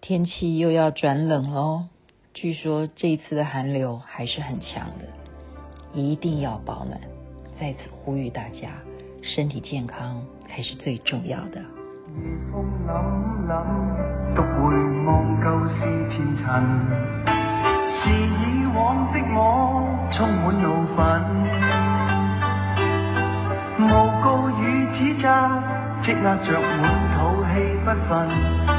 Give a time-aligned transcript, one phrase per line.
[0.00, 1.82] 天气又要转冷喽，
[2.32, 5.04] 据说这一次的寒流还是很强的，
[5.92, 6.98] 一定要保暖。
[7.60, 8.70] 在此呼吁大家，
[9.22, 11.60] 身体健康才是最重要的。
[11.60, 12.90] 夜风凛
[13.46, 13.52] 凛，
[14.34, 14.74] 独回
[15.04, 15.06] 望
[15.42, 16.44] 旧事前尘，
[17.92, 19.38] 是以往的我
[20.12, 20.64] 充满怒
[20.96, 20.98] 愤，
[23.86, 23.92] 诬
[24.24, 24.62] 告与
[24.96, 25.28] 指责
[26.02, 26.82] 积压着满
[27.12, 27.50] 肚气
[27.84, 28.69] 不愤，对谣言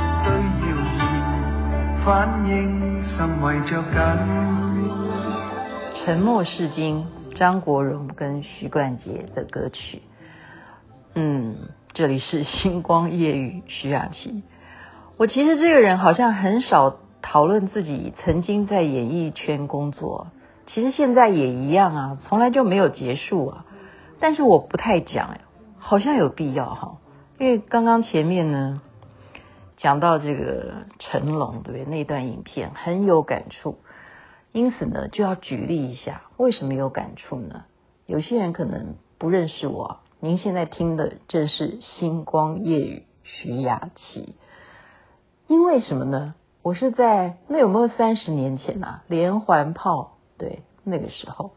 [2.03, 3.93] 反应甚为着紧。
[5.93, 7.05] 沉默是金，
[7.35, 10.01] 张国荣跟许冠杰的歌曲。
[11.13, 11.57] 嗯，
[11.93, 14.41] 这里是星光夜雨，徐雅琪。
[15.17, 20.27] 我其实这个人好像很少讨论自己曾经在演艺圈工作，
[20.73, 23.65] 其实现在也一样啊，从来就没有结束啊。
[24.19, 25.37] 但是我不太讲，
[25.77, 26.97] 好像有必要哈，
[27.37, 28.81] 因为刚刚前面呢
[29.81, 31.85] 讲到这个成龙，对不对？
[31.85, 33.79] 那段影片很有感触，
[34.51, 37.65] 因此呢就要举例一下，为什么有感触呢？
[38.05, 39.97] 有些人可能不认识我。
[40.19, 44.35] 您现在听的正是星光夜雨徐雅琪，
[45.47, 46.35] 因为什么呢？
[46.61, 49.01] 我是在那有没有三十年前啊？
[49.07, 51.53] 连环炮，对，那个时候，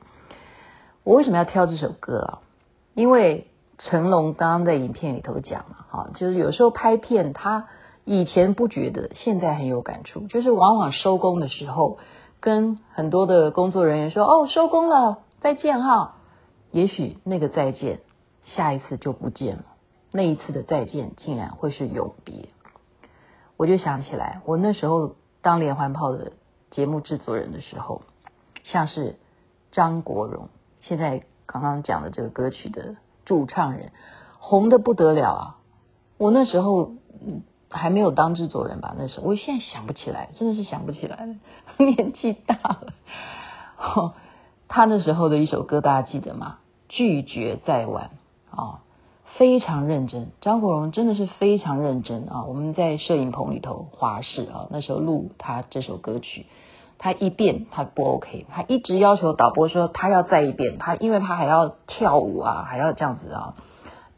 [1.03, 2.39] 我为什么要挑这首歌啊？
[2.95, 7.69] 因为成龙刚刚在影片里头讲了哈，就是有时候拍片，他
[8.05, 11.99] 以前不觉得，现在很有感触，就是往往收工的时候，
[12.41, 16.17] 跟很多的工作人员说：“哦，收工了，再见哈。”
[16.71, 18.01] 也许那个再见。
[18.57, 19.65] 下一次就不见了，
[20.13, 22.51] 那一次的再见竟然会是永别。
[23.57, 26.33] 我就想起来，我那时候当连环炮的
[26.71, 28.03] 节目制作人的时候，
[28.65, 29.19] 像是
[29.73, 30.51] 张国荣，
[30.83, 33.93] 现在刚刚讲的这个歌曲的驻唱人，
[34.39, 35.59] 红得不得了啊！
[36.19, 36.93] 我那时候
[37.75, 38.95] 还没有当制作人吧？
[38.97, 41.35] 那时候我现在想不起来，真的是想不起来了，
[41.85, 44.15] 年纪大了。
[44.69, 46.59] 他那时候的一首歌大家记得吗？
[46.89, 48.11] 拒绝再玩。
[48.51, 48.79] 啊、哦，
[49.37, 52.45] 非常认真，张国荣真的是非常认真啊！
[52.45, 56.47] 我们在摄影棚里头华视啊，那时候录他这首歌曲，
[56.99, 63.55] 他一遍他不 OK，他一直要求导播说他要再一遍，他因为他还要跳舞啊，还要这样子啊，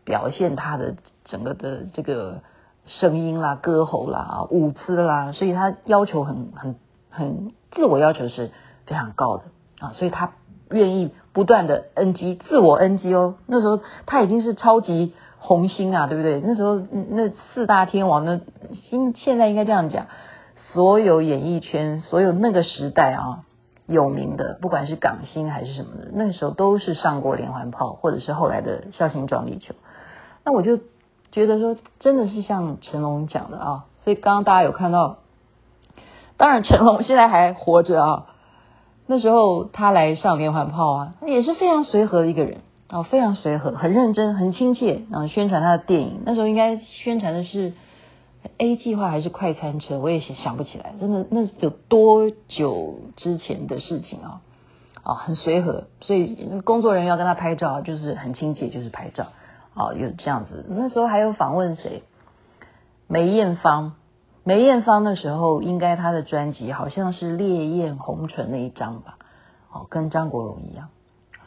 [0.04, 2.42] 表现他的整个的这个
[2.86, 6.76] 声音啦、歌喉啦、舞姿啦，所以他要求很很
[7.10, 8.50] 很自我要求是
[8.86, 9.44] 非常高的
[9.80, 10.32] 啊，所以他。
[10.69, 13.36] 愿意不断的 NG，自我 NG 哦。
[13.47, 16.41] 那时候他已经是超级红星啊，对不对？
[16.44, 18.41] 那时候那四大天王，那
[18.91, 20.08] 现现在应该这样讲，
[20.56, 23.44] 所有演艺圈，所有那个时代啊
[23.86, 29.72] 有名的，不管是港星还是什么的，那时候都是上过连环炮，或者是后来的绍兴撞地球。
[30.44, 30.80] 那我就
[31.32, 33.84] 觉得说，真的是像成龙讲的啊。
[34.03, 35.19] 所以刚刚大家有看到，
[36.37, 38.26] 当然成龙现在还活着啊。
[39.06, 46.22] 那时候他来上连环炮啊，也是非常随和的一个人啊，非常随和，很认真，很亲切啊，宣传他的电影。
[46.25, 47.72] 那时候应该宣传的是
[48.59, 54.41] A 计划还是快餐车，我也想不起来，真的那有多久之前的事情啊？
[55.03, 59.26] 啊，很随和，所以工作人员要跟他拍照，就是很亲切，就是拍照
[59.76, 60.64] 哦，有这样子。
[60.69, 62.03] 那时候还有访问谁？
[63.06, 63.92] 梅艳芳。
[64.42, 69.19] 梅艳芳的时候，应该她的专辑好像是《烈焰红唇》那一张吧？
[69.72, 70.88] 哦，跟张国荣一样，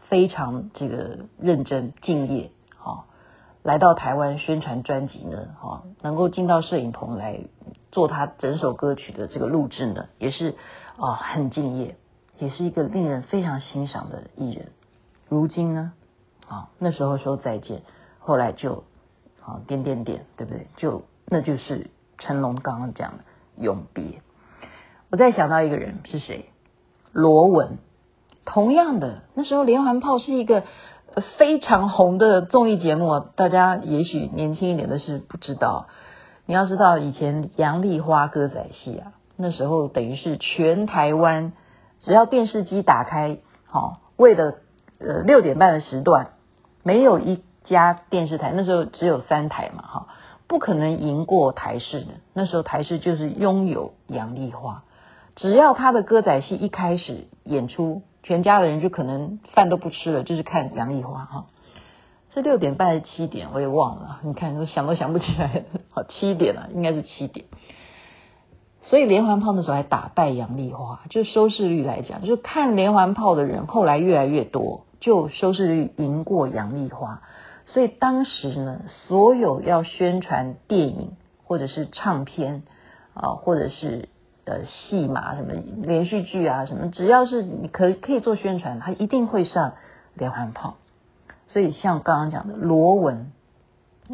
[0.10, 2.52] 非常这个认真敬业。
[2.84, 3.06] 哦，
[3.64, 7.40] 来到台湾宣传专辑呢，哦，能够进到摄影棚来
[7.92, 10.56] 做他整首歌曲的这个录制呢，也是
[10.98, 11.96] 啊很敬业，
[12.38, 14.74] 也是一个令人非常欣赏的艺人。
[15.30, 15.94] 如今呢，
[16.50, 17.82] 啊那时候说再见，
[18.20, 18.84] 后来就
[19.42, 20.68] 啊点点点，对不对？
[20.78, 21.90] 就那就是。
[22.22, 23.24] 成龙刚刚讲的
[23.56, 24.22] 永别，
[25.10, 26.50] 我再想到一个人是谁？
[27.14, 27.78] 罗文。
[28.44, 30.66] 同样的，那时候连环炮是一个
[31.38, 35.88] 非常红的综艺节目，大家也许年轻一点的是不知道。
[36.46, 41.54] 你要知道，以前杨丽花歌仔戏啊，那时候等于是全台湾
[42.02, 44.56] 只要电视机打开，好，为了
[45.00, 46.32] 呃六点半的时段，
[46.84, 50.08] 没有一家电视台，那时候只有三台嘛，哈。
[50.48, 54.82] 不可能赢过台视的，那时候台视就是拥有杨丽花，
[55.36, 61.46] 只要他的歌仔戏一开始演出，全家的人就可能饭都不吃了，就是看杨丽花哈。
[62.34, 64.22] 是六点半还是七点，我也忘了。
[64.24, 65.66] 你看，我想都想不起来。
[65.92, 67.46] 好，七点了，应该是七点。
[68.82, 77.22] 所以连环炮的时候还打败杨丽花，就收视率来讲，就看连环炮的人后来越来越多，就收视率赢过杨丽花。
[77.74, 81.12] 所以当时呢，所有要宣传电影
[81.44, 82.64] 或者是唱片
[83.14, 84.10] 啊，或者是
[84.46, 89.74] 呃戏码什么连续剧啊什么，只要是你可以可以做宣传，他一定会上
[90.16, 90.78] 连环炮。
[91.48, 93.32] 所以像刚刚讲的罗文，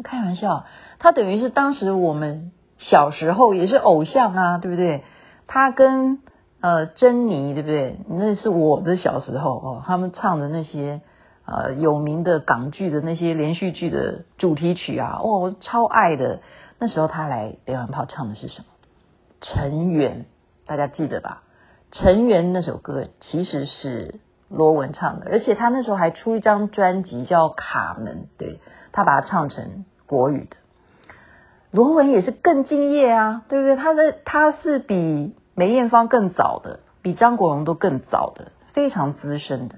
[0.02, 0.64] 开玩笑，
[0.98, 5.02] 他等于是当时我们小时候也是偶像啊，对不对？
[5.46, 6.20] 他跟
[6.60, 8.00] 呃珍妮，对不对？
[8.08, 11.00] 那是我的小时候哦，他们唱的那些
[11.46, 16.40] 呃有名的港剧的那些连续剧的主题曲啊，哦，我超爱的。
[16.78, 18.66] 那时候他来连环炮唱的是什么？
[19.40, 20.26] 尘缘，
[20.66, 21.42] 大家记得吧？
[21.92, 28.60] 尘缘那首歌其实是罗文唱的，而且他那时候还出一张专辑叫《卡门》，对，
[28.92, 30.56] 他把它唱成国语的。
[31.70, 33.76] 罗文也是更敬业啊，对不对？
[33.76, 39.76] 他的他是比梅艳芳更早的，比张国荣都更早的，非常资深的。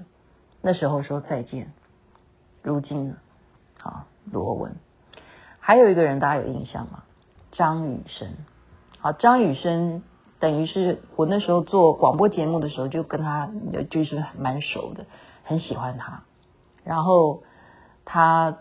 [0.61, 1.71] 那时候说再见，
[2.61, 3.15] 如今呢？
[3.81, 4.75] 啊，罗文。
[5.59, 7.03] 还有一个人大家有印象吗？
[7.51, 8.29] 张雨生。
[8.99, 10.03] 好，张雨生
[10.39, 13.49] 等于是我那时候做广播节目的时候就跟他
[13.89, 15.05] 就是蛮熟的，
[15.43, 16.23] 很喜欢他。
[16.83, 17.43] 然后
[18.05, 18.57] 他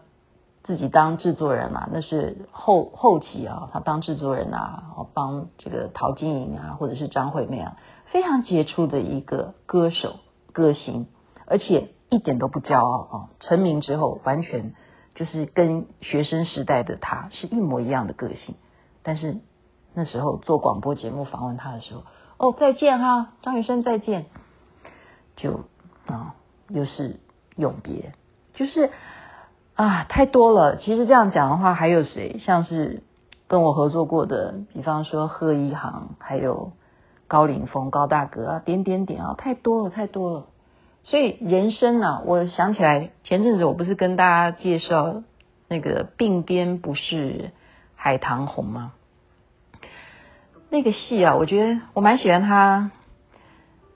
[0.62, 10.16] 自己当制作人嘛，那是后后期啊，他当制作人啊，帮这个陶晶莹啊，或者是张惠妹啊，非常杰出的一个歌手
[10.52, 11.06] 歌星，
[11.48, 13.28] 而且一点都不骄傲啊。
[13.40, 14.74] 成名之后完全。
[15.14, 18.54] 就是跟学生时代的他是一模一样的个性，
[19.02, 19.38] 但是
[19.92, 22.04] 那时候做广播节目访问他的时候，
[22.36, 24.26] 哦，再见哈，张雨生再见，
[25.34, 25.64] 就
[26.06, 26.36] 啊
[26.68, 27.18] 又是
[27.56, 28.12] 永别，
[28.54, 28.92] 就是
[29.74, 30.76] 啊太多了。
[30.76, 32.38] 其实这样讲的话，还有谁？
[32.38, 33.02] 像是
[33.48, 36.70] 跟我合作过的，比方说贺一航，还有
[37.26, 40.46] 高凌风、高大哥啊，点点点啊，太多了，太多了。
[41.04, 45.22] 所以人生啊，我想起来前阵子我不是跟大家介绍
[45.66, 47.50] 那个鬓边不是
[47.94, 48.92] 海棠红吗？
[50.68, 52.90] 那个戏啊，我觉得我蛮喜欢他，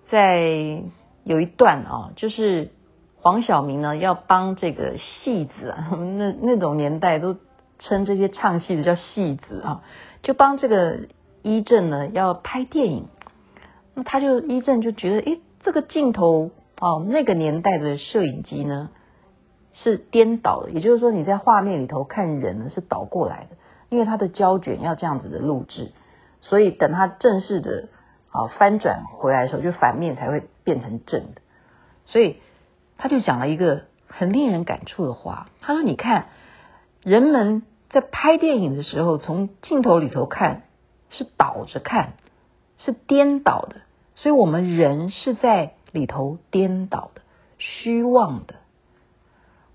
[0.09, 0.83] 在
[1.25, 2.71] 有一段啊，就是
[3.17, 5.75] 黄晓明呢要帮这个戏子，
[6.17, 7.37] 那那种年代都
[7.79, 9.83] 称这些唱戏的叫戏子啊，
[10.23, 11.01] 就帮这个
[11.43, 13.07] 伊正呢要拍电影，
[13.93, 16.53] 那他就伊正就觉得，诶，这个镜头。
[16.83, 18.91] 哦，那个年代的摄影机呢
[19.73, 23.57] 是颠倒的，也就是说你在画面里头看人呢是倒过来的，
[23.89, 25.93] 因为它的胶卷要这样子的录制，
[26.41, 27.89] 所以等它正式的
[28.33, 31.41] 啊翻转回来的时候，就反面才会变成正的。
[32.05, 32.39] 所以
[32.99, 36.27] 他就讲了一个很令人感触的话，他说：“你看，
[37.05, 40.65] 人们在拍电影的时候，从镜头里头看
[41.11, 42.15] 是倒着看，
[42.79, 43.77] 是颠倒的，
[44.17, 47.23] 所以我们人是在。”里头颠倒的、
[47.59, 48.57] 虚妄的，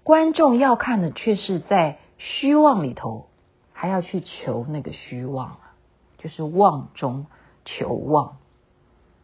[0.03, 3.27] 观众要看的却是在虚妄里头，
[3.71, 5.73] 还要去求那个虚妄啊，
[6.17, 7.27] 就是妄中
[7.63, 8.37] 求妄，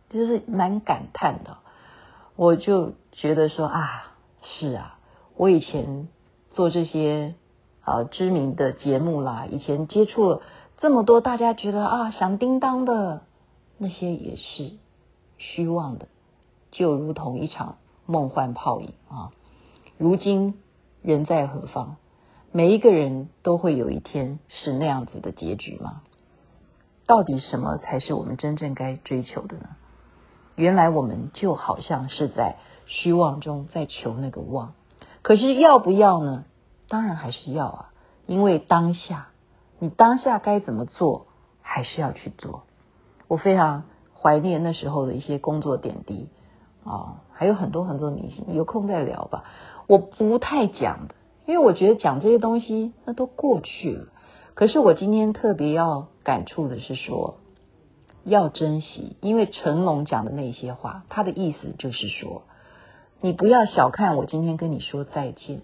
[0.10, 1.58] 就是蛮感叹的。
[2.36, 4.14] 我就觉得说啊，
[4.44, 5.00] 是啊，
[5.36, 6.08] 我以前
[6.52, 7.36] 做这些
[7.82, 10.42] 啊知名的节目啦，以前接触了
[10.78, 13.24] 这么多，大家觉得啊响叮当的
[13.78, 14.74] 那些也是
[15.38, 16.08] 虚妄的。
[16.74, 17.78] 就如同一场
[18.08, 19.30] 梦幻泡影啊！
[19.98, 20.56] 如今
[21.04, 21.98] 人在何方？
[22.52, 26.02] 每一个人都会有一天是那样子的结局吗？
[27.06, 29.70] 到底什么才是我们真正该追求的呢？
[30.56, 32.58] 原来我们就好像是在
[32.88, 34.74] 虚妄中在求那个妄，
[35.22, 36.46] 可是要不要呢？
[36.90, 37.90] 当然还是要啊！
[38.26, 39.28] 因为当下，
[39.78, 41.28] 你当下该怎么做，
[41.62, 42.64] 还是要去做。
[43.28, 43.84] 我非常
[44.20, 46.30] 怀念那时候的一些工作点滴。
[46.84, 49.46] 哦，还有很多很多明星，有空再聊吧。
[49.88, 54.08] 我不太讲的，因为我觉得讲这些东西那都过去了。
[54.54, 57.38] 可是我今天特别要感触的是说，
[58.24, 62.44] 要珍惜，因为成龙讲的那些话，他的意思就是说，
[63.22, 65.62] 你不要小看我今天跟你说再见，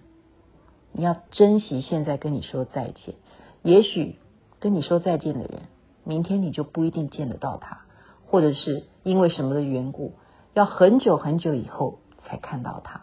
[0.92, 3.14] 你要珍惜现在跟你说再见。
[3.62, 4.16] 也许
[4.58, 5.62] 跟你说再见的人，
[6.02, 7.82] 明天你就不一定见得到他，
[8.26, 10.14] 或者是因为什么的缘故。
[10.52, 13.00] 要很久很久以后才看到他，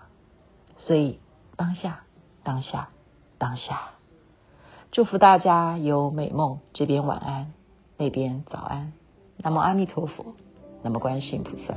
[0.75, 1.22] 所以
[1.56, 2.01] 当下，
[2.44, 2.89] 当下，
[3.38, 3.80] 当下，
[4.92, 6.60] 祝福大家有美梦。
[6.74, 7.54] 这边晚安，
[7.98, 8.92] 那边早安。
[9.38, 10.36] 南无阿弥陀佛，
[10.84, 11.74] 南无观世音菩萨。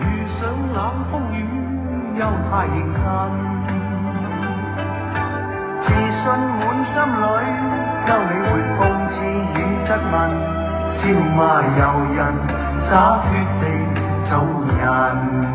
[0.00, 0.42] 遇上
[0.74, 3.02] 冷风雨，又太认真，
[5.82, 6.22] 自信
[6.60, 6.62] 满
[6.92, 7.24] 心里，
[8.06, 9.14] 休理会讽刺
[9.54, 10.14] 与质问，
[11.00, 11.02] 笑
[11.34, 11.40] 骂
[11.78, 11.80] 由
[12.14, 12.63] 人。
[12.90, 13.64] 洒脱地
[14.28, 14.38] 做
[14.78, 15.53] 人。